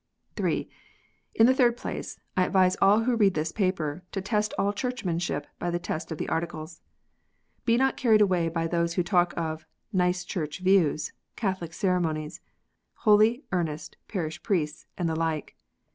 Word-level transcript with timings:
(3) 0.35 0.67
In 1.35 1.45
the 1.45 1.53
third 1.53 1.77
place, 1.77 2.19
I 2.35 2.43
advise 2.45 2.75
all 2.81 3.03
who 3.03 3.15
read 3.15 3.35
this 3.35 3.51
paper 3.51 4.01
to 4.11 4.19
test 4.19 4.51
all 4.57 4.73
Churclimanship 4.73 5.45
by 5.59 5.69
the 5.69 5.77
test 5.77 6.11
of 6.11 6.17
the 6.17 6.27
Articles. 6.27 6.81
Be 7.65 7.77
not 7.77 7.97
carried 7.97 8.19
away 8.19 8.49
by 8.49 8.65
those 8.65 8.95
who 8.95 9.03
talk 9.03 9.31
of 9.37 9.67
"nice 9.93 10.25
Church 10.25 10.57
views," 10.61 11.13
"Catholic 11.35 11.71
ceremonies," 11.71 12.41
"holy, 13.05 13.43
earnest, 13.51 13.95
parish 14.07 14.41
priests," 14.41 14.87
and 14.97 15.07
the 15.07 15.15
like. 15.15 15.55